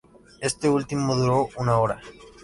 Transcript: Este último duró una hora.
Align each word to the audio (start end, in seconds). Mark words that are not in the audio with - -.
Este 0.39 0.67
último 0.67 1.13
duró 1.15 1.49
una 1.57 1.77
hora. 1.77 1.99